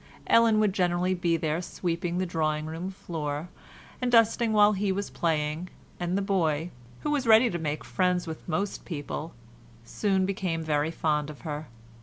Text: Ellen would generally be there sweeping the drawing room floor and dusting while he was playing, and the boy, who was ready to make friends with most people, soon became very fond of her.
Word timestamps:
Ellen 0.25 0.59
would 0.59 0.73
generally 0.73 1.13
be 1.13 1.37
there 1.37 1.61
sweeping 1.61 2.17
the 2.17 2.25
drawing 2.25 2.65
room 2.65 2.89
floor 2.89 3.49
and 4.01 4.11
dusting 4.11 4.51
while 4.51 4.73
he 4.73 4.91
was 4.91 5.11
playing, 5.11 5.69
and 5.99 6.17
the 6.17 6.23
boy, 6.23 6.71
who 7.01 7.11
was 7.11 7.27
ready 7.27 7.51
to 7.51 7.59
make 7.59 7.83
friends 7.83 8.25
with 8.25 8.49
most 8.49 8.83
people, 8.83 9.35
soon 9.85 10.25
became 10.25 10.63
very 10.63 10.89
fond 10.89 11.29
of 11.29 11.41
her. 11.41 11.67